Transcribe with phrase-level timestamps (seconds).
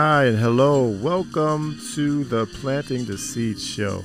[0.00, 0.86] Hi and hello.
[0.86, 4.04] Welcome to the Planting the Seed Show.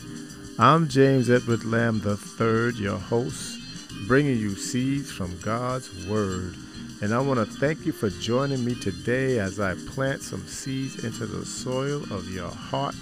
[0.58, 3.60] I'm James Edward Lamb III, your host,
[4.08, 6.56] bringing you seeds from God's Word.
[7.04, 11.04] And I want to thank you for joining me today as I plant some seeds
[11.04, 12.96] into the soil of your heart,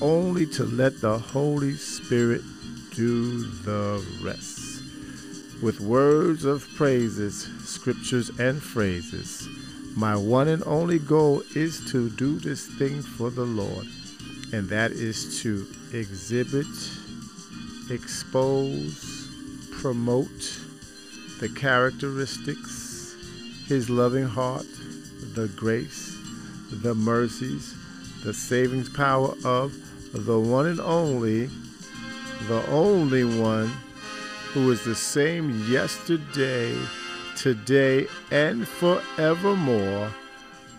[0.00, 2.42] only to let the Holy Spirit
[2.96, 4.82] do the rest.
[5.62, 9.48] With words of praises, scriptures, and phrases,
[9.98, 13.84] my one and only goal is to do this thing for the Lord,
[14.52, 16.68] and that is to exhibit,
[17.90, 19.28] expose,
[19.80, 20.60] promote
[21.40, 23.16] the characteristics,
[23.66, 24.66] His loving heart,
[25.34, 26.16] the grace,
[26.70, 27.74] the mercies,
[28.22, 29.74] the savings power of
[30.12, 31.46] the one and only,
[32.46, 33.72] the only one
[34.52, 36.78] who is the same yesterday
[37.38, 40.10] today and forevermore,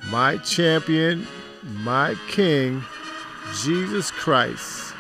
[0.10, 1.26] my champion,
[1.64, 2.84] my King,
[3.62, 4.94] Jesus Christ,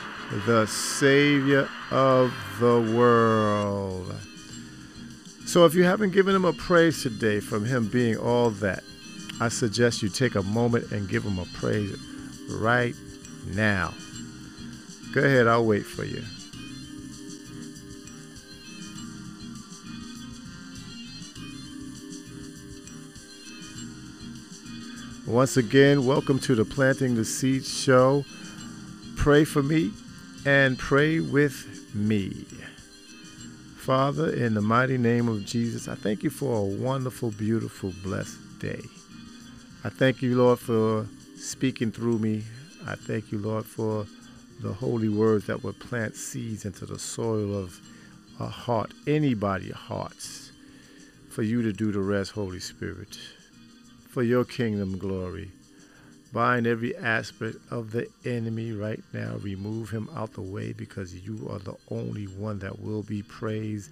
[0.45, 4.15] the Savior of the world.
[5.45, 8.83] So, if you haven't given him a praise today from him being all that,
[9.41, 11.97] I suggest you take a moment and give him a praise
[12.49, 12.95] right
[13.53, 13.93] now.
[15.13, 16.23] Go ahead, I'll wait for you.
[25.29, 28.25] Once again, welcome to the Planting the Seeds show.
[29.15, 29.91] Pray for me
[30.43, 32.47] and pray with me.
[33.77, 38.39] Father, in the mighty name of Jesus, I thank you for a wonderful, beautiful, blessed
[38.57, 38.81] day.
[39.83, 42.43] I thank you, Lord, for speaking through me.
[42.87, 44.07] I thank you, Lord, for
[44.61, 47.79] the holy words that would plant seeds into the soil of
[48.39, 50.51] a heart, anybody's hearts,
[51.29, 53.15] for you to do the rest, Holy Spirit
[54.09, 55.51] for your kingdom glory.
[56.33, 59.35] Bind every aspect of the enemy right now.
[59.41, 63.91] Remove him out the way because you are the only one that will be praised,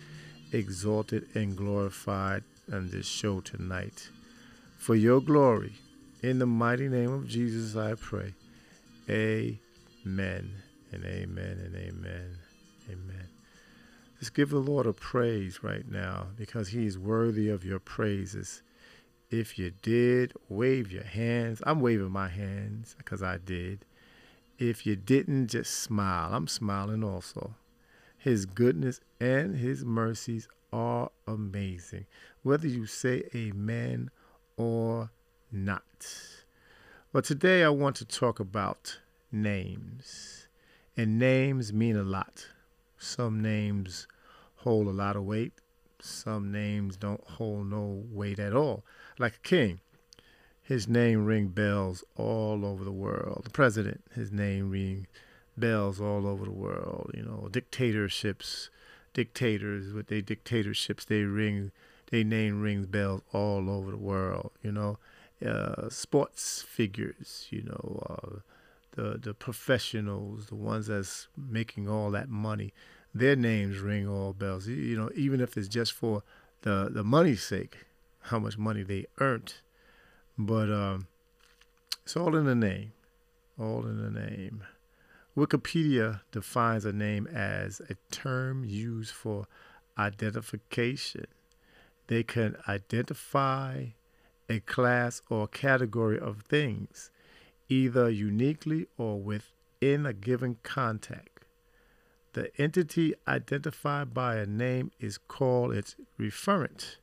[0.52, 4.10] exalted, and glorified on this show tonight.
[4.78, 5.74] For your glory,
[6.22, 8.34] in the mighty name of Jesus, I pray.
[9.10, 10.52] Amen
[10.92, 12.38] and amen and amen.
[12.88, 13.28] Amen.
[14.20, 18.62] Just give the Lord a praise right now because he is worthy of your praises.
[19.30, 21.62] If you did, wave your hands.
[21.66, 23.84] I'm waving my hands because I did.
[24.58, 26.34] If you didn't, just smile.
[26.34, 27.56] I'm smiling also.
[28.18, 32.06] His goodness and his mercies are amazing,
[32.44, 34.12] whether you say amen
[34.56, 35.12] or
[35.52, 35.84] not.
[37.12, 39.00] But today I want to talk about
[39.30, 40.48] names.
[40.96, 42.48] And names mean a lot.
[42.98, 44.08] Some names
[44.56, 45.54] hold a lot of weight,
[46.00, 48.84] some names don't hold no weight at all
[49.20, 49.80] like a king.
[50.62, 53.44] His name ring bells all over the world.
[53.46, 55.08] The president, his name ring
[55.56, 57.12] bells all over the world.
[57.14, 58.70] You know, dictatorships,
[59.14, 61.72] dictators with their dictatorships, they ring,
[62.12, 64.52] they name rings bells all over the world.
[64.62, 65.00] You know,
[65.46, 67.48] uh, sports figures.
[67.50, 68.40] You know, uh,
[68.96, 72.74] the the professionals, the ones that's making all that money,
[73.16, 74.68] their names ring all bells.
[74.68, 76.24] You know, even if it's just for
[76.64, 77.86] the the money's sake
[78.28, 79.54] how much money they earned.
[80.38, 81.08] But um,
[82.04, 82.94] it's all in the name.
[83.60, 84.64] All in the name.
[85.36, 89.48] Wikipedia defines a name as a term used for
[89.98, 91.26] identification.
[92.08, 93.88] They can identify
[94.50, 97.12] a class or category of things,
[97.68, 101.46] either uniquely or within a given context.
[102.34, 106.98] The entity identified by a name is called its referent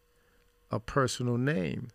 [0.71, 1.89] a personal name,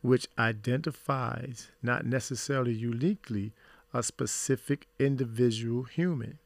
[0.00, 3.52] which identifies, not necessarily uniquely,
[3.94, 6.38] a specific individual human.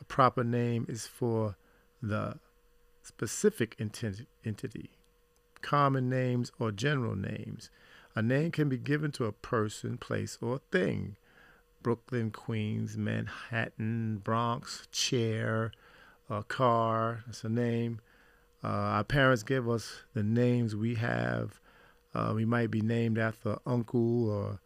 [0.00, 1.56] A proper name is for
[2.02, 2.38] the
[3.02, 4.90] specific entity.
[5.60, 7.70] Common names or general names.
[8.16, 11.16] A name can be given to a person, place, or thing.
[11.82, 15.72] Brooklyn, Queens, Manhattan, Bronx, chair,
[16.30, 18.00] a car, that's a name.
[18.64, 21.60] Uh, our parents give us the names we have.
[22.14, 24.60] Uh, we might be named after uncle or,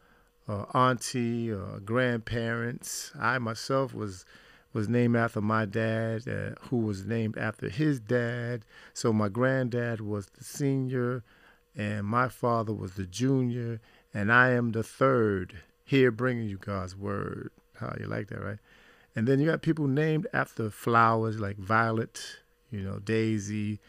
[0.46, 3.10] or auntie or grandparents.
[3.18, 4.24] I myself was
[4.72, 8.64] was named after my dad, uh, who was named after his dad.
[8.94, 11.24] So my granddad was the senior,
[11.74, 13.80] and my father was the junior,
[14.14, 17.50] and I am the third here bringing you God's word.
[17.80, 18.58] How you like that, right?
[19.16, 22.36] And then you got people named after flowers like Violet,
[22.70, 23.80] you know, Daisy,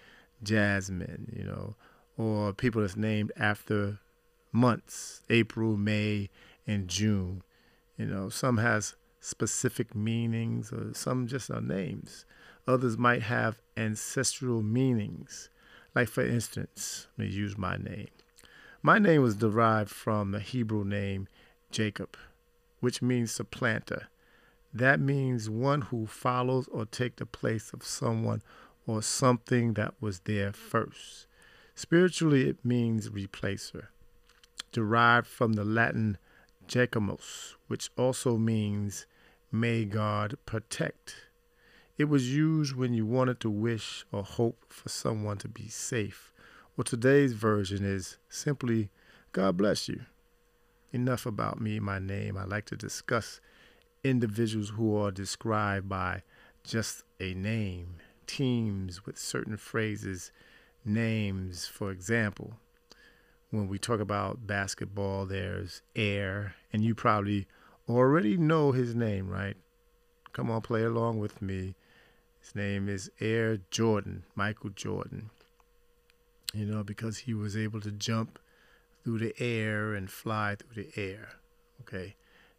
[0.44, 1.76] Jasmine, you know,
[2.18, 4.00] or people that's named after
[4.52, 6.30] months, April, May,
[6.66, 7.44] and June.
[7.98, 12.26] You know, some has specific meanings, or some just are names.
[12.68, 15.50] Others might have ancestral meanings.
[15.96, 18.10] Like, for instance, let me use my name.
[18.81, 21.28] My name was derived from the Hebrew name
[21.72, 22.16] Jacob,
[22.80, 24.08] which means supplanter.
[24.74, 28.42] That means one who follows or take the place of someone
[28.88, 31.28] or something that was there first.
[31.76, 33.88] Spiritually, it means replacer,
[34.72, 36.18] derived from the Latin
[36.68, 39.06] Jacomus, which also means
[39.52, 41.16] may God protect.
[41.98, 46.31] It was used when you wanted to wish or hope for someone to be safe.
[46.76, 48.90] Well, today's version is simply
[49.31, 50.02] God bless you.
[50.92, 52.38] Enough about me, my name.
[52.38, 53.42] I like to discuss
[54.04, 56.24] individuals who are described by
[56.64, 57.96] just a name,
[58.30, 60.31] teams with certain phrases,
[60.86, 62.54] names, for example.
[63.50, 67.48] When we talk about basketball, there's Air, and you probably
[67.90, 69.58] already know his name, right?
[70.31, 71.74] Come on, play along with me.
[72.40, 75.31] His name is Air Jordan, Michael Jordan.
[76.54, 78.38] You know, because he was able to jump
[79.04, 81.30] through the air and fly through the air.
[81.81, 82.16] Okay.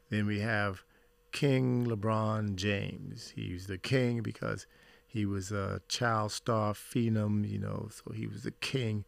[0.08, 0.82] Then we have
[1.30, 3.32] King LeBron James.
[3.36, 4.66] He's the king because
[5.10, 9.04] he was a child star phenom, you know, so he was a king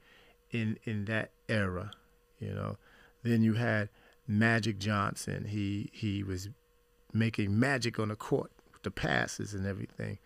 [0.51, 1.93] in in that era,
[2.41, 2.77] you know.
[3.23, 3.89] Then you had
[4.27, 5.45] Magic Johnson.
[5.45, 6.49] He he was
[7.13, 10.19] making magic on the court with the passes and everything.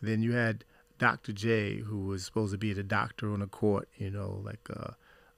[0.00, 0.64] Then you had
[0.98, 1.32] Dr.
[1.32, 4.92] J, who was supposed to be the doctor on the court, you know, like uh,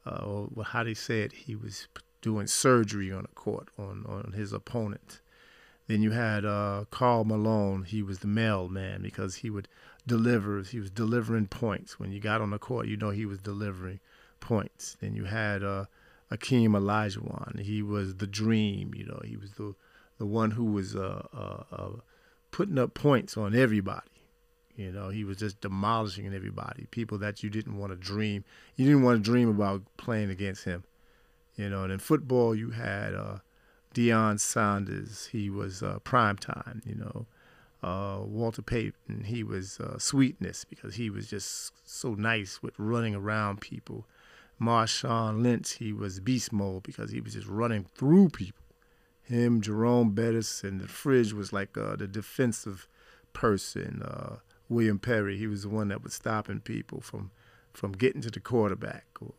[0.08, 1.88] uh well, how they say it, he was
[2.22, 5.20] doing surgery on the court on on his opponent.
[5.90, 7.82] Then you had uh, Karl Malone.
[7.82, 9.66] He was the mailman because he would
[10.06, 10.62] deliver.
[10.62, 11.98] He was delivering points.
[11.98, 13.98] When you got on the court, you know he was delivering
[14.38, 14.96] points.
[15.00, 15.86] Then you had uh,
[16.30, 17.58] Akeem Olajuwon.
[17.58, 18.94] He was the dream.
[18.94, 19.74] You know, he was the
[20.18, 21.90] the one who was uh, uh, uh,
[22.52, 24.28] putting up points on everybody.
[24.76, 26.86] You know, he was just demolishing everybody.
[26.92, 28.44] People that you didn't want to dream.
[28.76, 30.84] You didn't want to dream about playing against him.
[31.56, 33.38] You know, and in football, you had uh,
[33.94, 37.26] Deion Sanders, he was uh, prime time, you know.
[37.82, 43.14] Uh, Walter Payton, he was uh, sweetness because he was just so nice with running
[43.14, 44.06] around people.
[44.60, 48.62] Marshawn Lynch, he was beast mode because he was just running through people.
[49.22, 52.86] Him, Jerome Bettis, and the fridge was like uh, the defensive
[53.32, 54.02] person.
[54.02, 54.36] Uh,
[54.68, 57.30] William Perry, he was the one that was stopping people from
[57.72, 59.32] from getting to the quarterback or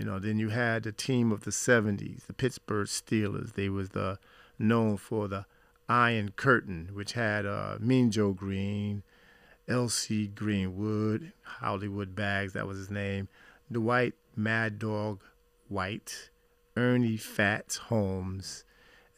[0.00, 3.52] you know, then you had the team of the 70s, the Pittsburgh Steelers.
[3.52, 4.18] They was the
[4.58, 5.44] known for the
[5.90, 9.02] Iron Curtain, which had uh, Mean Joe Greene,
[9.68, 10.28] L.C.
[10.28, 13.28] Greenwood, Hollywood Bags, that was his name,
[13.70, 15.20] Dwight Mad Dog
[15.68, 16.30] White,
[16.78, 18.64] Ernie Fats Holmes.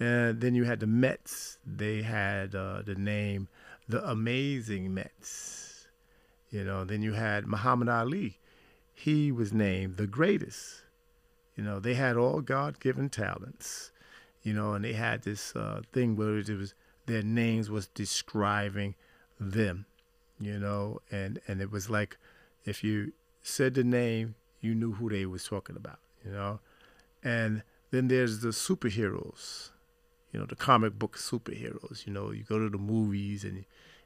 [0.01, 1.59] And then you had the Mets.
[1.65, 3.47] They had uh, the name
[3.89, 5.87] The Amazing Mets.
[6.51, 8.41] You know, then you had Muhammad Ali
[9.03, 10.83] he was named the greatest.
[11.57, 13.91] You know, they had all God given talents,
[14.45, 16.75] you know, and they had this uh, thing where it was
[17.07, 18.95] their names was describing
[19.41, 19.87] them,
[20.41, 22.17] you know, and, and it was like
[22.65, 23.13] if you
[23.43, 26.61] said the name, you knew who they was talking about, you know.
[27.25, 29.71] And then there's the superheroes,
[30.33, 32.07] you know, the comic book superheroes.
[32.07, 33.65] You know, you go to the movies and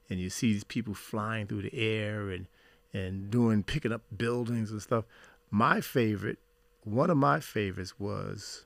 [0.08, 2.46] and you see these people flying through the air and
[2.96, 5.04] and doing picking up buildings and stuff.
[5.50, 6.38] My favorite,
[6.84, 8.64] one of my favorites was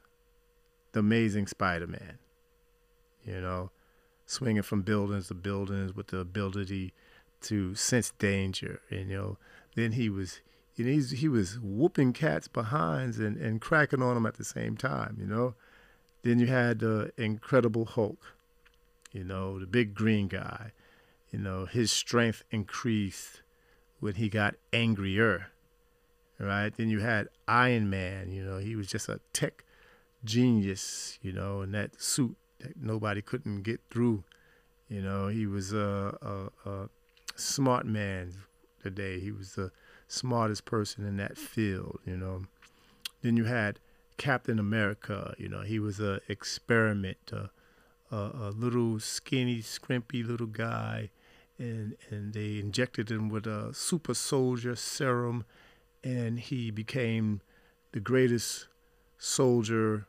[0.93, 2.19] the Amazing Spider-Man.
[3.25, 3.71] You know,
[4.27, 6.93] swinging from buildings to buildings with the ability
[7.43, 8.81] to sense danger.
[8.89, 9.39] And you know,
[9.75, 10.41] then he was,
[10.85, 14.77] know, he's, he was whooping cats behinds and and cracking on them at the same
[14.77, 15.17] time.
[15.21, 15.55] You know,
[16.23, 18.37] then you had the Incredible Hulk.
[19.13, 20.71] You know, the big green guy.
[21.33, 23.43] You know, his strength increased
[24.01, 25.49] when he got angrier,
[26.39, 26.75] right?
[26.75, 29.65] Then you had Iron Man, you know, he was just a tech
[30.25, 34.25] genius, you know, in that suit that nobody couldn't get through.
[34.89, 36.89] You know, he was a, a, a
[37.37, 38.33] smart man
[38.83, 39.21] today.
[39.21, 39.71] He was the
[40.09, 42.43] smartest person in that field, you know.
[43.23, 43.79] Then you had
[44.17, 47.51] Captain America, you know, he was a experiment, a,
[48.11, 51.11] a little skinny, scrimpy little guy
[51.61, 55.45] and and they injected him with a super soldier serum,
[56.03, 57.41] and he became
[57.93, 58.67] the greatest
[59.19, 60.07] soldier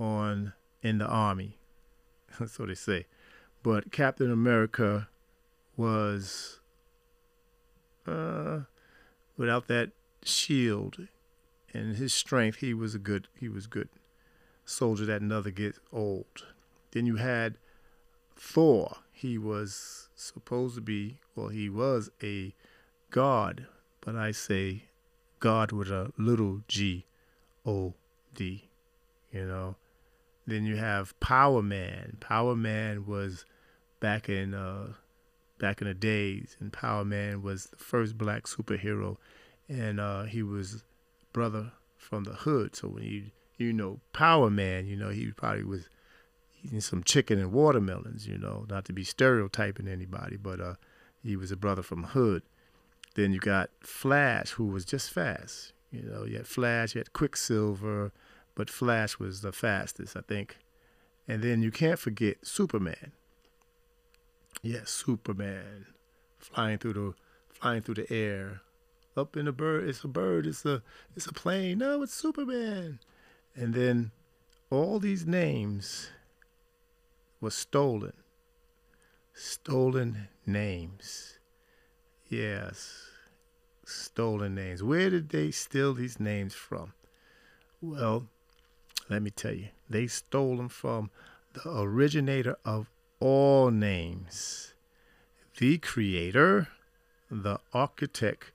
[0.00, 1.58] on in the army.
[2.38, 3.06] That's what they say.
[3.62, 5.08] But Captain America
[5.76, 6.60] was
[8.06, 8.60] uh,
[9.36, 9.90] without that
[10.24, 11.08] shield
[11.74, 13.88] and his strength, he was a good he was good.
[14.64, 16.46] soldier that never gets old.
[16.92, 17.58] Then you had
[18.36, 18.98] Thor.
[19.12, 22.54] He was supposed to be, well, he was a
[23.10, 23.66] god,
[24.00, 24.84] but I say
[25.40, 27.06] God with a little g
[27.66, 27.94] O
[28.34, 28.68] D,
[29.32, 29.76] you know.
[30.46, 32.18] Then you have Power Man.
[32.20, 33.44] Power Man was
[34.00, 34.92] back in uh,
[35.58, 39.16] back in the days, and Power Man was the first black superhero,
[39.68, 40.84] and uh, he was
[41.32, 42.76] brother from the hood.
[42.76, 45.88] So when you you know Power Man, you know he probably was
[46.64, 48.26] eating some chicken and watermelons.
[48.26, 50.74] You know, not to be stereotyping anybody, but uh,
[51.22, 52.42] he was a brother from hood.
[53.14, 55.72] Then you got Flash, who was just fast.
[55.90, 58.12] You know, you had Flash, you had Quicksilver,
[58.54, 60.56] but Flash was the fastest, I think.
[61.28, 63.12] And then you can't forget Superman.
[64.62, 65.86] Yes, Superman,
[66.38, 67.14] flying through the
[67.48, 68.62] flying through the air,
[69.16, 69.88] up in a bird.
[69.88, 70.46] It's a bird.
[70.46, 70.82] It's a
[71.16, 71.78] it's a plane.
[71.78, 72.98] No, it's Superman.
[73.54, 74.10] And then
[74.70, 76.10] all these names
[77.44, 78.14] were stolen.
[79.34, 81.38] Stolen names.
[82.26, 83.10] Yes,
[83.84, 84.82] stolen names.
[84.82, 86.94] Where did they steal these names from?
[87.82, 88.28] Well,
[89.10, 89.68] let me tell you.
[89.90, 91.10] They stole them from
[91.52, 92.88] the originator of
[93.20, 94.72] all names,
[95.58, 96.68] the creator,
[97.30, 98.52] the architect,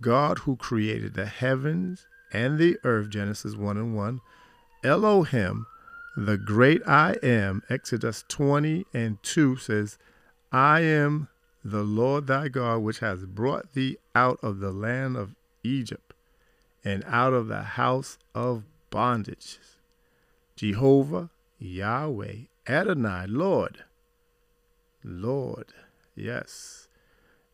[0.00, 4.20] God who created the heavens and the earth, Genesis 1 and 1,
[4.82, 5.66] Elohim,
[6.16, 9.98] the great I am, Exodus 20 and 2 says,
[10.50, 11.28] I am
[11.62, 16.14] the Lord thy God, which has brought thee out of the land of Egypt
[16.82, 19.58] and out of the house of bondage.
[20.54, 23.84] Jehovah, Yahweh, Adonai, Lord.
[25.04, 25.74] Lord,
[26.14, 26.88] yes.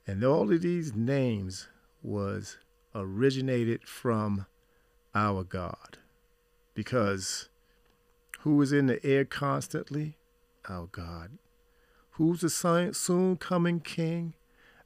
[0.07, 1.69] And all of these names
[2.02, 2.59] was
[2.95, 4.47] originated from
[5.14, 5.99] our God.
[6.75, 7.49] Because
[8.43, 10.17] who is in the air constantly?
[10.69, 11.39] Our God.
[12.13, 14.35] Who's the soon coming King?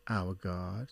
[0.09, 0.89] Our God.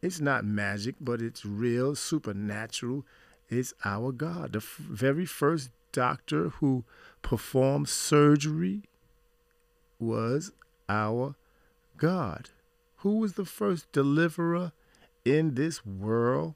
[0.00, 3.04] It's not magic, but it's real, supernatural.
[3.48, 4.54] It's our God.
[4.54, 6.84] The f- very first doctor who
[7.20, 8.82] performed surgery
[9.98, 10.50] was
[10.88, 11.36] our
[11.98, 12.48] God.
[12.98, 14.72] Who was the first deliverer
[15.26, 16.54] in this world?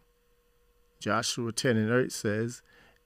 [0.99, 2.63] Joshua 10 and 8 says,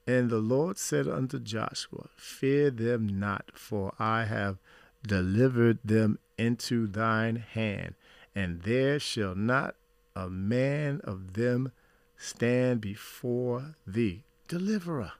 [0.07, 4.59] And the Lord said unto Joshua, Fear them not, for I have
[5.07, 7.95] delivered them into thine hand,
[8.35, 9.76] and there shall not
[10.16, 11.73] a man of them
[12.16, 14.25] stand before thee.
[14.49, 15.12] Deliverer,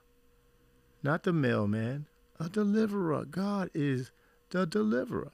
[1.03, 2.07] not the mailman,
[2.39, 3.25] a deliverer.
[3.25, 4.11] God is
[4.49, 5.31] the deliverer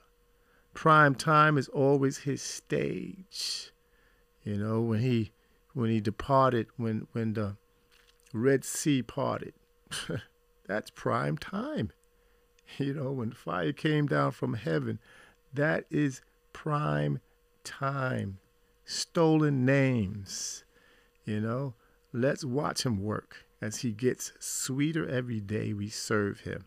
[0.77, 3.71] prime time is always his stage.
[4.43, 5.31] You know, when he
[5.73, 7.57] when he departed, when when the
[8.33, 9.53] Red Sea parted,
[10.67, 11.91] that's prime time.
[12.77, 14.99] You know, when fire came down from heaven,
[15.53, 17.21] that is prime
[17.63, 18.39] time.
[18.83, 20.65] Stolen names.
[21.25, 21.73] You know,
[22.13, 26.65] let's watch him work as he gets sweeter every day we serve him.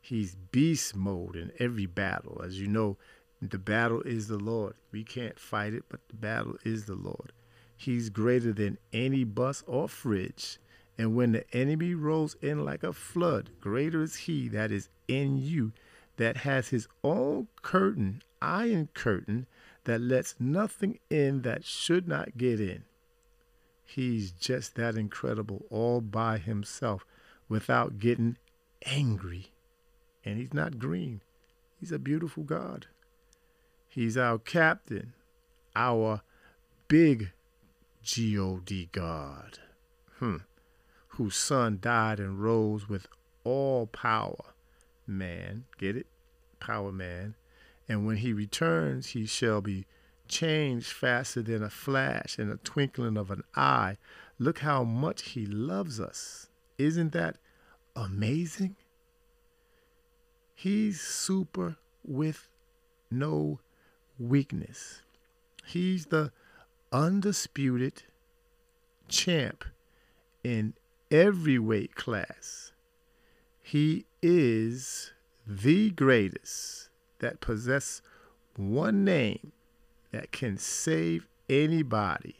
[0.00, 2.42] He's beast mode in every battle.
[2.44, 2.98] As you know,
[3.40, 4.74] the battle is the Lord.
[4.92, 7.32] We can't fight it, but the battle is the Lord.
[7.76, 10.58] He's greater than any bus or fridge.
[10.96, 15.38] And when the enemy rolls in like a flood, greater is he that is in
[15.38, 15.72] you,
[16.16, 19.46] that has his own curtain, iron curtain,
[19.84, 22.84] that lets nothing in that should not get in.
[23.84, 27.04] He's just that incredible all by himself
[27.48, 28.38] without getting
[28.86, 29.52] angry.
[30.24, 31.20] And he's not green.
[31.78, 32.86] He's a beautiful God.
[33.88, 35.12] He's our captain,
[35.76, 36.22] our
[36.88, 37.32] big
[38.02, 39.58] God God,
[40.18, 40.38] hmm,
[41.16, 43.06] whose son died and rose with
[43.44, 44.54] all power.
[45.06, 46.06] Man, get it?
[46.60, 47.34] Power man.
[47.88, 49.86] And when he returns, he shall be
[50.26, 53.96] changed faster than a flash in a twinkling of an eye.
[54.38, 56.48] Look how much he loves us.
[56.78, 57.36] Isn't that
[57.94, 58.76] amazing?
[60.54, 62.48] He's super with
[63.10, 63.60] no
[64.18, 65.02] weakness.
[65.66, 66.32] He's the
[66.92, 68.02] undisputed
[69.08, 69.64] champ
[70.42, 70.74] in
[71.14, 72.72] every weight class.
[73.62, 75.12] He is
[75.46, 76.88] the greatest
[77.20, 78.02] that possess
[78.56, 79.52] one name
[80.10, 82.34] that can save anybody.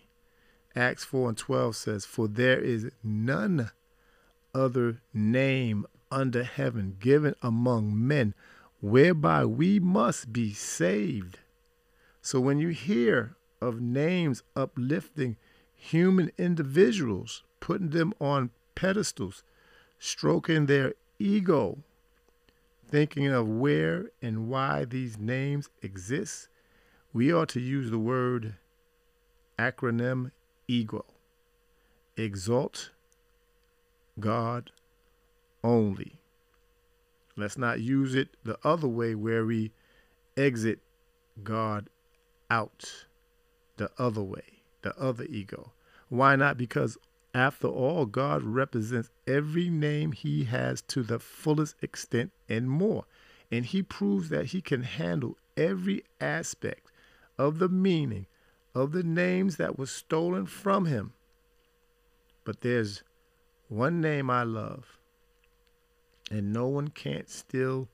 [0.74, 3.70] Acts 4 and 12 says, For there is none
[4.52, 8.34] other name under heaven given among men
[8.80, 11.38] whereby we must be saved.
[12.20, 15.36] So when you hear of names uplifting
[15.76, 19.42] human individuals, putting them on pedestals,
[19.98, 21.78] stroking their ego,
[22.88, 26.48] thinking of where and why these names exist,
[27.12, 28.56] we ought to use the word
[29.58, 30.30] acronym
[30.68, 31.04] ego.
[32.16, 32.90] Exalt
[34.20, 34.70] God
[35.62, 36.20] only.
[37.36, 39.72] Let's not use it the other way where we
[40.36, 40.80] exit
[41.42, 41.88] God
[42.50, 43.06] out
[43.76, 45.72] the other way, the other ego.
[46.08, 46.56] Why not?
[46.56, 46.96] Because
[47.34, 53.04] after all, God represents every name he has to the fullest extent and more.
[53.50, 56.90] And he proves that he can handle every aspect
[57.36, 58.26] of the meaning
[58.74, 61.12] of the names that were stolen from him.
[62.44, 63.02] But there's
[63.68, 64.98] one name I love,
[66.30, 67.88] and no one can't steal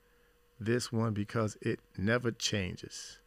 [0.59, 3.19] this one because it never changes.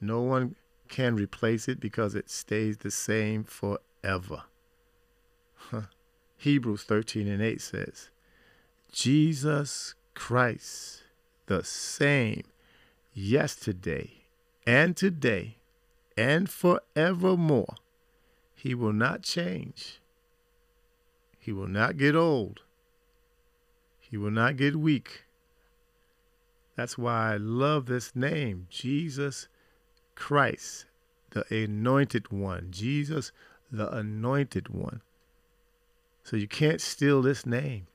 [0.00, 0.56] No one
[0.88, 4.44] can replace it because it stays the same forever.
[6.38, 8.10] Hebrews 13 and 8 says,
[8.92, 11.02] Jesus Christ,
[11.46, 12.44] the same
[13.12, 14.22] yesterday
[14.64, 15.56] and today
[16.16, 17.74] and forevermore.
[18.54, 20.00] He will not change.
[21.38, 22.60] He will not get old.
[24.00, 25.24] He will not get weak.
[26.76, 29.48] That's why I love this name, Jesus
[30.14, 30.86] Christ,
[31.30, 32.68] the anointed one.
[32.70, 33.32] Jesus,
[33.72, 35.02] the anointed one.
[36.28, 37.86] So you can't steal this name.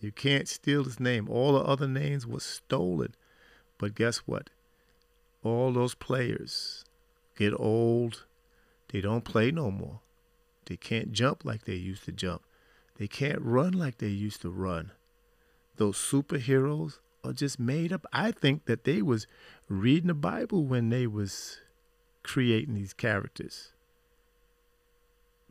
[0.00, 1.28] You can't steal this name.
[1.28, 3.14] All the other names were stolen.
[3.76, 4.48] But guess what?
[5.44, 6.86] All those players
[7.36, 8.24] get old.
[8.88, 10.00] They don't play no more.
[10.64, 12.40] They can't jump like they used to jump.
[12.96, 14.92] They can't run like they used to run.
[15.76, 18.06] Those superheroes are just made up.
[18.14, 19.26] I think that they was
[19.68, 21.58] reading the Bible when they was
[22.22, 23.71] creating these characters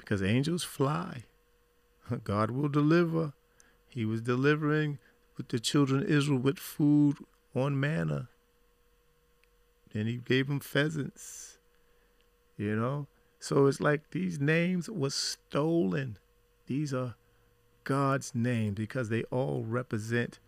[0.01, 1.23] because angels fly.
[2.23, 3.33] God will deliver.
[3.87, 4.99] He was delivering
[5.37, 7.17] with the children of Israel with food
[7.55, 8.29] on manna.
[9.93, 11.57] Then he gave them pheasants.
[12.57, 13.07] You know?
[13.39, 16.17] So it's like these names were stolen.
[16.67, 17.15] These are
[17.83, 20.39] God's names because they all represent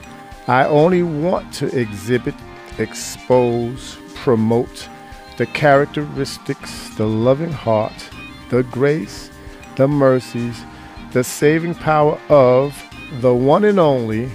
[0.47, 2.33] I only want to exhibit,
[2.79, 4.89] expose, promote
[5.37, 8.09] the characteristics, the loving heart,
[8.49, 9.31] the grace,
[9.77, 10.65] the mercies,
[11.13, 12.75] the saving power of
[13.21, 14.25] the one and only,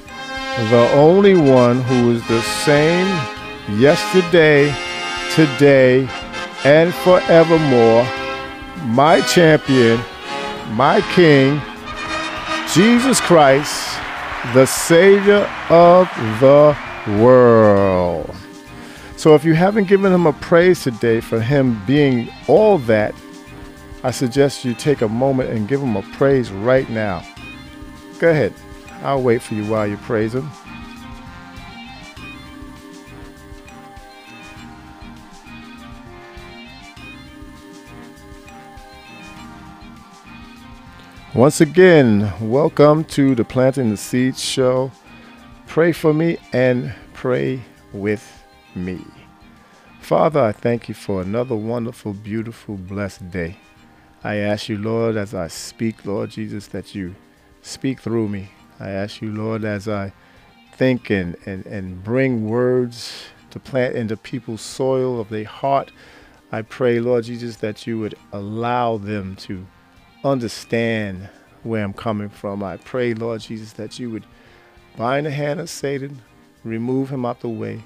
[0.70, 3.06] the only one who is the same
[3.78, 4.74] yesterday,
[5.34, 6.08] today,
[6.64, 8.06] and forevermore,
[8.86, 10.00] my champion,
[10.70, 11.60] my king,
[12.72, 13.98] Jesus Christ,
[14.54, 16.08] the Savior of
[16.40, 16.74] the
[17.20, 18.41] world.
[19.22, 23.14] So if you haven't given him a praise today for him being all that,
[24.02, 27.24] I suggest you take a moment and give him a praise right now.
[28.18, 28.52] Go ahead.
[29.04, 30.50] I'll wait for you while you praise him.
[41.32, 44.90] Once again, welcome to the Planting the Seeds show.
[45.68, 48.41] Pray for me and pray with
[48.74, 49.04] me.
[50.00, 53.56] Father, I thank you for another wonderful, beautiful, blessed day.
[54.24, 57.14] I ask you, Lord, as I speak, Lord Jesus, that you
[57.62, 58.50] speak through me.
[58.78, 60.12] I ask you, Lord, as I
[60.74, 65.92] think and, and, and bring words to plant into people's soil of their heart,
[66.50, 69.66] I pray, Lord Jesus, that you would allow them to
[70.24, 71.28] understand
[71.62, 72.62] where I'm coming from.
[72.62, 74.26] I pray, Lord Jesus, that you would
[74.96, 76.20] bind the hand of Satan,
[76.64, 77.82] remove him out the way,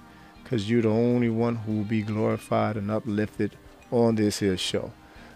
[0.47, 3.57] because you're the only one who will be glorified and uplifted
[3.91, 4.93] on this here show.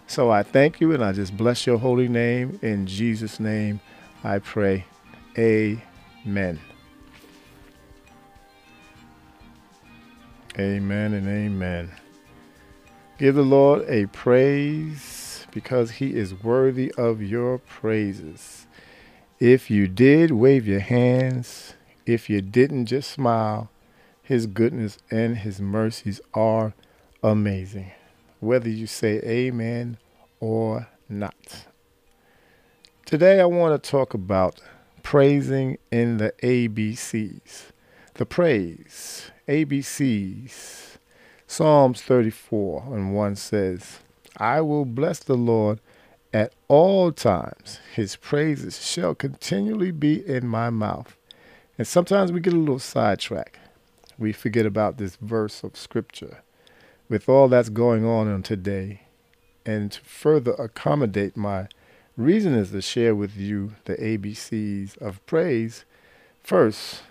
[0.07, 2.57] So I thank you and I just bless your holy name.
[2.61, 3.81] In Jesus' name,
[4.23, 4.85] I pray.
[5.37, 6.61] Amen.
[10.57, 11.91] Amen and amen.
[13.17, 18.65] Give the Lord a praise because he is worthy of your praises.
[19.41, 21.73] If you did, wave your hands.
[22.05, 23.69] If you didn't, just smile.
[24.31, 26.73] His goodness and his mercies are
[27.21, 27.91] amazing,
[28.39, 29.97] whether you say amen
[30.39, 31.65] or not.
[33.05, 34.61] Today, I want to talk about
[35.03, 37.71] praising in the ABCs.
[38.13, 40.95] The praise, ABCs.
[41.45, 43.99] Psalms 34 and 1 says,
[44.37, 45.81] I will bless the Lord
[46.33, 47.81] at all times.
[47.93, 51.17] His praises shall continually be in my mouth.
[51.77, 53.57] And sometimes we get a little sidetracked.
[54.21, 56.43] We forget about this verse of scripture.
[57.09, 59.01] With all that's going on in today,
[59.65, 61.69] and to further accommodate my
[62.15, 65.85] reason is to share with you the ABCs of praise.
[66.43, 67.01] First,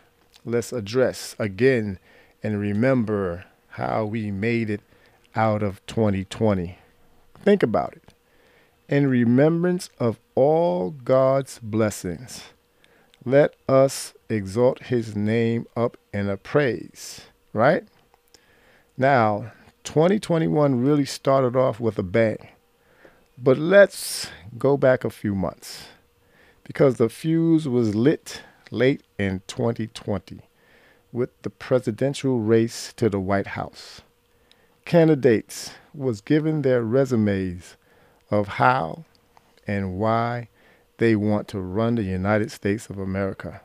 [0.44, 1.98] let's address again
[2.44, 4.82] and remember how we made it
[5.34, 6.78] out of 2020.
[7.42, 8.14] Think about it.
[8.88, 12.44] In remembrance of all God's blessings,
[13.24, 17.84] let us exalt his name up in a praise, right?
[18.96, 19.52] Now,
[19.84, 22.48] 2021 really started off with a bang.
[23.42, 24.28] But let's
[24.58, 25.84] go back a few months
[26.62, 30.40] because the fuse was lit late in 2020
[31.10, 34.02] with the presidential race to the White House.
[34.84, 37.76] Candidates was given their resumes
[38.30, 39.04] of how
[39.66, 40.49] and why
[41.00, 43.60] they want to run the United States of America.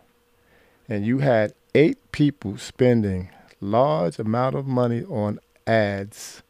[0.90, 3.30] And you had eight people spending
[3.62, 6.42] large amount of money on ads,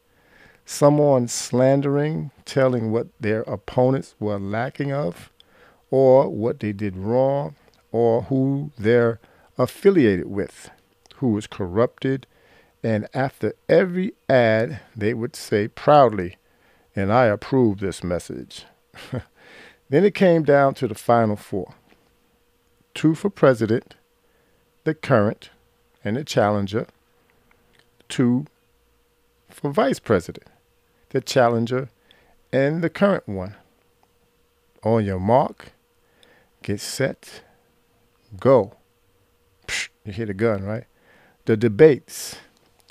[0.64, 5.30] someone slandering, telling what their opponents were lacking of,
[5.90, 7.54] or what they did wrong,
[7.92, 9.20] or who they're
[9.58, 10.70] affiliated with,
[11.16, 12.26] who was corrupted
[12.86, 16.36] and after every ad, they would say proudly,
[16.94, 18.64] and I approve this message.
[19.88, 21.74] then it came down to the final four
[22.94, 23.94] two for president,
[24.84, 25.50] the current,
[26.02, 26.86] and the challenger,
[28.08, 28.46] two
[29.50, 30.46] for vice president,
[31.10, 31.90] the challenger,
[32.52, 33.54] and the current one.
[34.82, 35.72] On your mark,
[36.62, 37.42] get set,
[38.40, 38.76] go.
[39.66, 40.84] Psh, you hear the gun, right?
[41.44, 42.36] The debates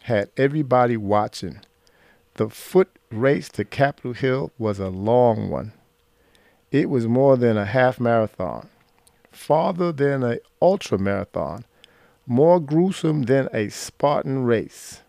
[0.04, 1.62] had everybody watching.
[2.36, 5.74] The foot race to Capitol Hill was a long one.
[6.72, 8.70] It was more than a half marathon,
[9.32, 11.66] farther than an ultra marathon,
[12.26, 15.02] more gruesome than a Spartan race.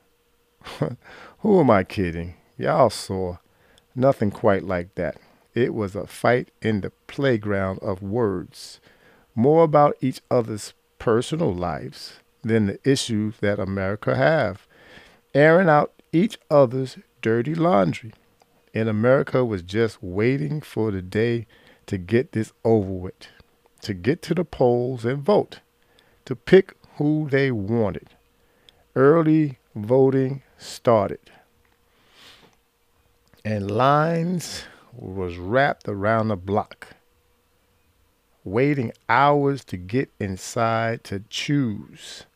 [1.39, 2.35] Who am I kidding?
[2.59, 3.39] Y'all saw
[3.95, 5.17] nothing quite like that.
[5.55, 8.81] It was a fight in the playground of words,
[9.35, 14.67] more about each other's personal lives than the issues that America have
[15.37, 18.13] airing out each other's dirty laundry.
[18.77, 21.47] And America was just waiting for the day
[21.87, 23.29] to get this over with,
[23.81, 25.61] to get to the polls and vote,
[26.27, 28.11] to pick who they wanted.
[28.95, 31.31] Early voting started.
[33.47, 36.89] And lines was wrapped around the block,
[38.45, 42.27] waiting hours to get inside to choose,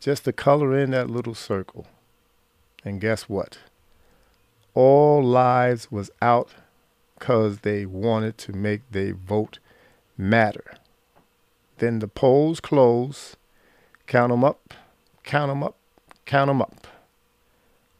[0.00, 1.86] just to color in that little circle.
[2.84, 3.58] And guess what?
[4.80, 6.54] All lives was out
[7.18, 9.58] because they wanted to make their vote
[10.16, 10.76] matter.
[11.78, 13.34] Then the polls close.
[14.06, 14.74] Count 'em up,
[15.24, 15.74] count 'em up,
[16.26, 16.86] count 'em up.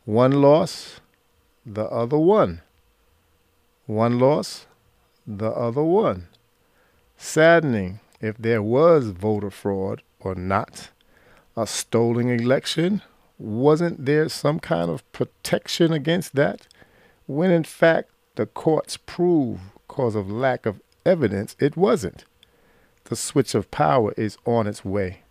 [0.04, 1.00] One loss,
[1.66, 2.62] the other one.
[3.86, 4.68] One loss,
[5.26, 6.28] the other one.
[7.16, 10.90] Saddening if there was voter fraud or not.
[11.56, 13.02] A stolen election
[13.38, 16.66] wasn't there some kind of protection against that?
[17.26, 22.24] When in fact the courts prove, because of lack of evidence it wasn't.
[23.04, 25.22] The switch of power is on its way.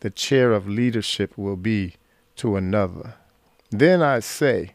[0.00, 1.94] The chair of leadership will be
[2.36, 3.14] to another.
[3.70, 4.74] Then I say,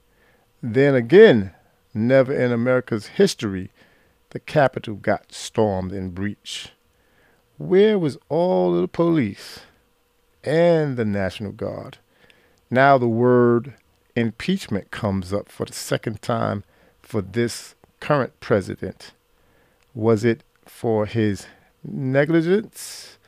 [0.62, 1.54] then again,
[1.94, 3.72] never in America's history
[4.30, 6.72] the Capitol got stormed and breached.
[7.58, 9.60] Where was all the police
[10.44, 12.00] and the National Guard?
[12.74, 13.76] Now the word
[14.16, 16.64] impeachment comes up for the second time
[17.04, 19.12] for this current president.
[19.94, 21.46] Was it for his
[21.84, 23.20] negligence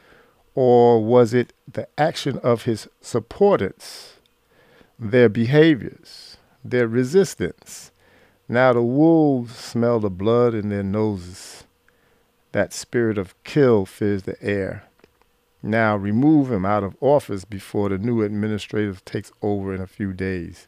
[0.56, 4.14] or was it the action of his supporters,
[4.98, 7.92] their behaviors, their resistance?
[8.50, 11.66] Now the wolves smell the blood in their noses.
[12.52, 14.86] That spirit of kill fills the air.
[15.66, 20.14] Now remove him out of office before the new administrator takes over in a few
[20.14, 20.68] days.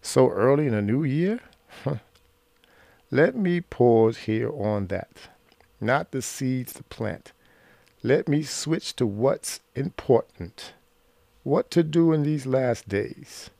[0.00, 1.40] So early in a new year?
[3.10, 5.10] Let me pause here on that.
[5.82, 7.32] Not the seeds to plant.
[8.02, 10.72] Let me switch to what's important.
[11.42, 13.50] What to do in these last days.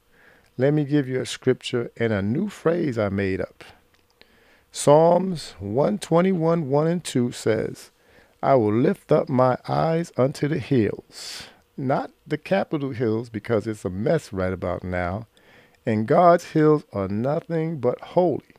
[0.57, 3.63] Let me give you a scripture and a new phrase I made up.
[4.71, 7.91] Psalms 121, 1 and 2 says,
[8.43, 11.45] I will lift up my eyes unto the hills,
[11.77, 15.29] not the Capitol hills because it's a mess right about now.
[15.87, 18.55] And God's hills are nothing but holy.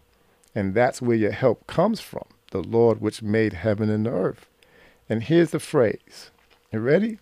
[0.55, 4.45] And that's where your help comes from, the Lord which made heaven and earth.
[5.09, 6.31] And here's the phrase.
[6.71, 7.19] You ready?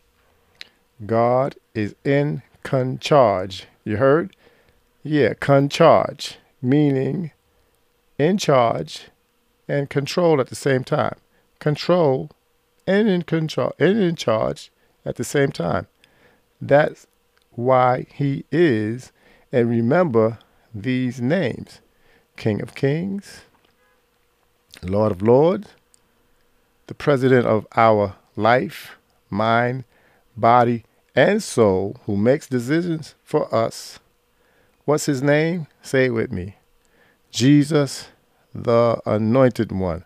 [1.05, 3.65] God is in con charge.
[3.83, 4.35] You heard?
[5.03, 7.31] Yeah, concharge, meaning
[8.19, 9.07] in charge
[9.67, 11.15] and control at the same time.
[11.59, 12.29] Control
[12.87, 14.71] and in control and in charge
[15.05, 15.87] at the same time.
[16.61, 17.07] That's
[17.51, 19.11] why he is.
[19.51, 20.39] And remember
[20.73, 21.81] these names
[22.37, 23.41] King of Kings,
[24.81, 25.69] Lord of Lords,
[26.87, 28.97] the President of our life,
[29.29, 29.83] mind,
[30.37, 33.99] body, and soul, who makes decisions for us
[34.83, 35.67] What's his name?
[35.83, 36.55] Say it with me.
[37.29, 38.09] Jesus,
[38.53, 40.05] the anointed one.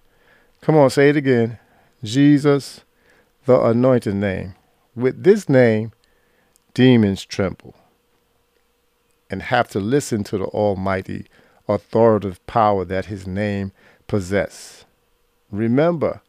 [0.62, 1.58] Come on, say it again.
[2.06, 2.82] Jesus,
[3.46, 4.56] the anointed name.
[4.96, 5.92] With this name,
[6.74, 7.76] demons tremble
[9.30, 11.26] and have to listen to the almighty
[11.68, 13.72] authoritative power that his name
[14.08, 14.86] possess.
[15.52, 16.22] Remember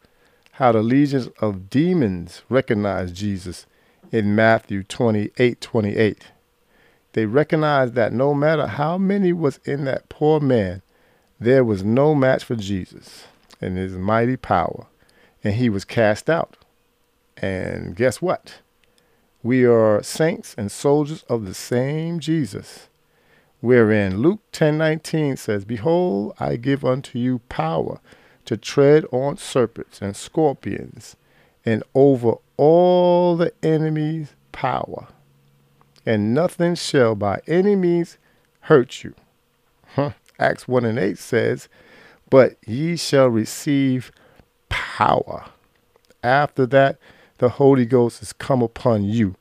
[0.53, 3.67] how the legions of demons recognized Jesus
[4.11, 6.25] in Matthew 28 28.
[7.13, 10.83] They recognized that no matter how many was in that poor man,
[11.39, 13.25] there was no match for Jesus
[13.61, 14.87] and his mighty power.
[15.43, 16.57] And he was cast out.
[17.37, 18.61] And guess what?
[19.43, 22.89] We are saints and soldiers of the same Jesus.
[23.61, 28.01] Wherein Luke 10:19 says, Behold, I give unto you power
[28.45, 31.17] to tread on serpents and scorpions
[31.65, 35.09] and over all the enemy's power
[36.07, 38.17] and nothing shall by any means
[38.61, 39.15] hurt you.
[39.95, 40.13] Huh.
[40.39, 41.69] Acts 1 and 8 says,
[42.31, 44.13] But ye shall receive
[44.77, 45.47] power.
[46.23, 46.99] After that,
[47.39, 49.35] the Holy Ghost is come upon you,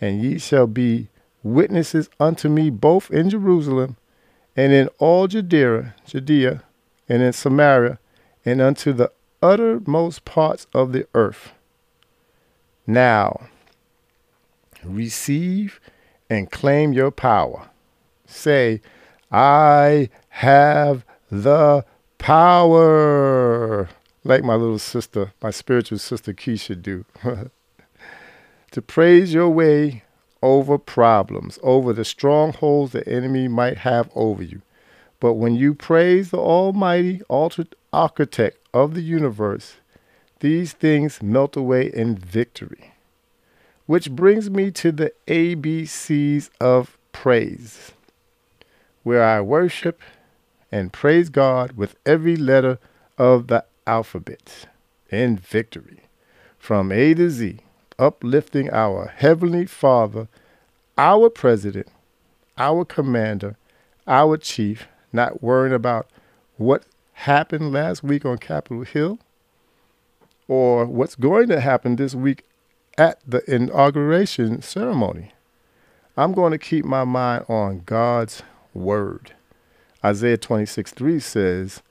[0.00, 1.08] and ye shall be
[1.42, 3.96] witnesses unto me both in Jerusalem
[4.56, 6.62] and in all Judea, Judea
[7.08, 7.98] and in Samaria,
[8.44, 9.10] and unto the
[9.42, 11.52] uttermost parts of the earth.
[12.86, 13.48] Now,
[14.84, 15.80] receive
[16.30, 17.70] and claim your power.
[18.26, 18.80] Say,
[19.32, 21.84] I have the
[22.18, 23.88] power,
[24.26, 27.04] like my little sister, my spiritual sister Keisha do.
[28.70, 30.02] to praise your way
[30.42, 34.62] over problems, over the strongholds the enemy might have over you.
[35.20, 37.22] But when you praise the Almighty
[37.92, 39.76] architect of the universe,
[40.40, 42.92] these things melt away in victory.
[43.86, 47.92] Which brings me to the ABCs of praise,
[49.04, 50.02] where I worship
[50.70, 52.78] and praise God with every letter
[53.16, 54.66] of the alphabet
[55.10, 56.00] in victory,
[56.58, 57.58] from A to Z,
[57.98, 60.28] uplifting our Heavenly Father,
[60.98, 61.88] our President,
[62.58, 63.56] our Commander,
[64.06, 66.08] our Chief, not worrying about
[66.56, 69.18] what happened last week on Capitol Hill
[70.48, 72.44] or what's going to happen this week
[72.98, 75.32] at the inauguration ceremony.
[76.16, 79.32] I'm going to keep my mind on God's word.
[80.04, 81.82] Isaiah 26 3 says,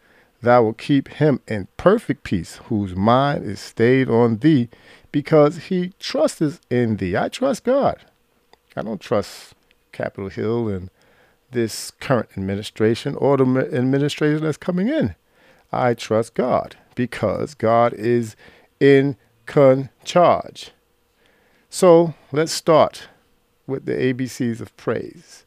[0.42, 4.70] Thou will keep him in perfect peace, whose mind is stayed on thee,
[5.12, 7.18] because he trusteth in thee.
[7.18, 8.06] I trust God.
[8.76, 9.56] I don't trust
[9.92, 10.90] Capitol Hill and
[11.52, 15.16] this current administration or the administration that's coming in.
[15.72, 18.36] I trust God because God is
[18.80, 20.72] in con charge.
[21.70, 23.08] So let's start
[23.68, 25.46] with the ABCs of praise.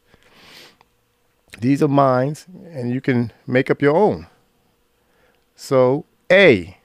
[1.59, 2.35] These are mine,
[2.71, 4.27] and you can make up your own.
[5.61, 6.77] So, A,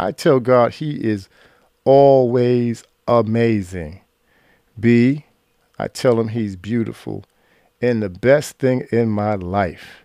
[0.00, 1.28] I tell God He is
[1.84, 4.00] always amazing.
[4.78, 5.26] B,
[5.78, 7.24] I tell Him He's beautiful
[7.80, 10.02] and the best thing in my life.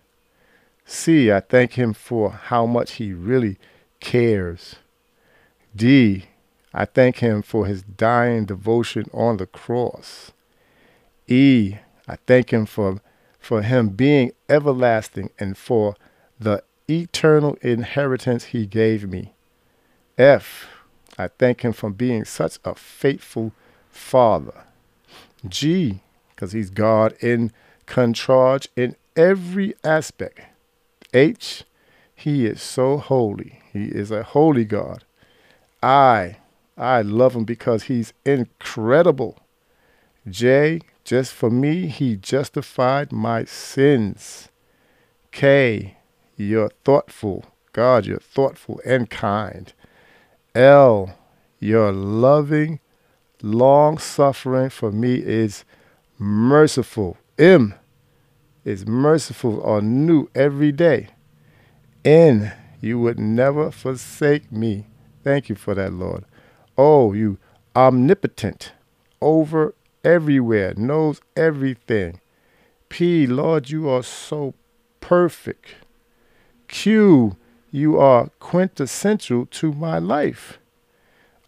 [0.86, 3.58] C, I thank Him for how much He really
[4.00, 4.76] cares.
[5.76, 6.26] D,
[6.72, 10.32] I thank Him for His dying devotion on the cross.
[11.28, 13.02] E, I thank Him for,
[13.40, 15.96] for Him being everlasting and for
[16.40, 19.34] the eternal inheritance He gave me.
[20.18, 20.68] F,
[21.18, 23.54] I thank Him for being such a faithful
[23.90, 24.64] Father.
[25.48, 27.52] G, because He's God in
[27.86, 30.42] control in every aspect.
[31.14, 31.64] H,
[32.16, 33.62] He is so holy.
[33.72, 35.04] He is a holy God.
[35.82, 36.38] I,
[36.78, 39.38] I love Him because He's incredible.
[40.28, 44.50] J, just for me, He justified my sins.
[45.32, 45.98] K,
[46.40, 47.44] you're thoughtful.
[47.74, 49.74] God, you're thoughtful and kind.
[50.56, 51.16] L,
[51.60, 52.80] your loving,
[53.42, 55.66] long suffering for me is
[56.18, 57.18] merciful.
[57.38, 57.76] M
[58.64, 61.10] is merciful or new every day.
[62.06, 64.88] N, you would never forsake me.
[65.24, 66.24] Thank you for that, Lord.
[66.78, 67.38] Oh, you
[67.76, 68.72] omnipotent,
[69.22, 69.76] over
[70.06, 72.22] everywhere, knows everything.
[72.88, 74.54] P, Lord, you are so
[75.02, 75.76] perfect.
[76.70, 77.36] Q,
[77.72, 80.60] you are quintessential to my life.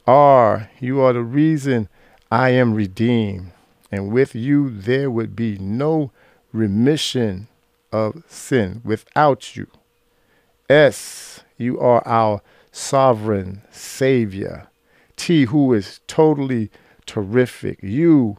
[0.05, 1.87] R, you are the reason
[2.31, 3.51] I am redeemed,
[3.91, 6.11] and with you there would be no
[6.51, 7.47] remission
[7.91, 9.67] of sin without you.
[10.69, 14.67] S, you are our sovereign Savior.
[15.17, 16.71] T, who is totally
[17.05, 17.79] terrific.
[17.83, 18.37] You,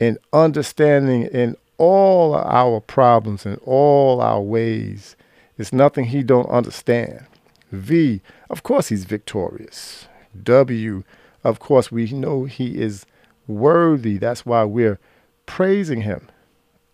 [0.00, 5.16] in understanding in all our problems and all our ways.
[5.56, 7.26] It's nothing he don't understand.
[7.70, 10.08] V, of course he's victorious.
[10.42, 11.04] W,
[11.42, 13.06] of course we know he is
[13.46, 14.18] worthy.
[14.18, 14.98] That's why we're
[15.46, 16.28] praising him.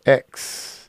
[0.07, 0.89] X,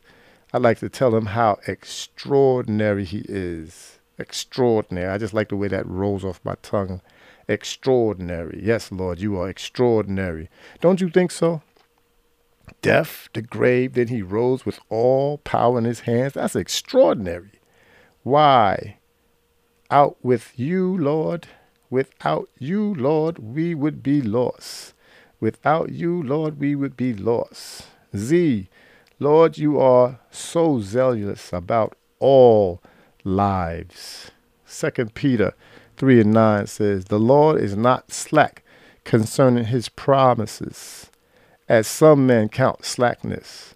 [0.54, 4.00] I like to tell him how extraordinary he is.
[4.18, 5.10] Extraordinary.
[5.10, 7.02] I just like the way that rolls off my tongue.
[7.48, 8.62] Extraordinary.
[8.64, 10.50] Yes, Lord, you are extraordinary.
[10.80, 11.62] Don't you think so?
[12.82, 16.34] Death, the grave, then he rose with all power in his hands.
[16.34, 17.61] That's extraordinary.
[18.24, 18.98] Why?
[19.90, 21.48] Out with you, Lord.
[21.90, 24.94] Without you, Lord, we would be lost.
[25.40, 27.88] Without you, Lord, we would be lost.
[28.16, 28.70] Z,
[29.20, 32.82] Lord, you are so zealous about all
[33.24, 34.32] lives.
[34.66, 35.54] Second Peter
[35.98, 38.64] 3 and 9 says, The Lord is not slack
[39.04, 41.10] concerning his promises,
[41.68, 43.76] as some men count slackness,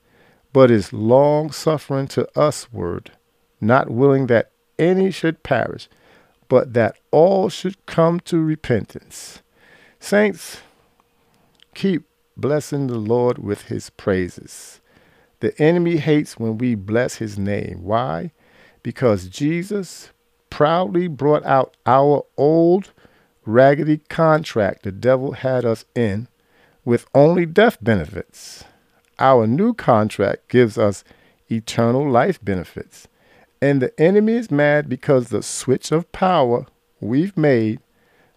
[0.54, 3.12] but is long suffering to usward,
[3.62, 5.88] not willing that any should perish,
[6.48, 9.42] but that all should come to repentance.
[10.00, 10.62] Saints,
[11.74, 12.04] keep
[12.38, 14.82] blessing the Lord with his praises.
[15.40, 17.84] The enemy hates when we bless his name.
[17.84, 18.32] Why?
[18.84, 20.12] Because Jesus
[20.50, 22.92] proudly brought out our old
[23.46, 26.28] raggedy contract the devil had us in
[26.84, 28.64] with only death benefits.
[29.20, 31.04] Our new contract gives us
[31.50, 33.08] eternal life benefits.
[33.62, 36.66] And the enemy is mad because the switch of power
[37.00, 37.80] we've made,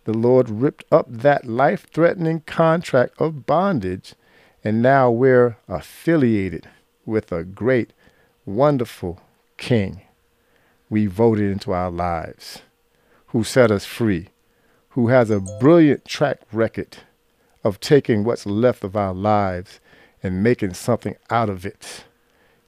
[0.05, 4.15] the Lord ripped up that life threatening contract of bondage,
[4.65, 6.69] and now we're affiliated
[7.05, 7.93] with a great,
[8.47, 9.21] wonderful
[9.57, 10.03] King
[10.91, 12.63] we voted into our lives,
[13.29, 14.29] who set us free,
[14.91, 16.99] who has a brilliant track record
[17.63, 19.81] of taking what's left of our lives
[20.23, 22.05] and making something out of it.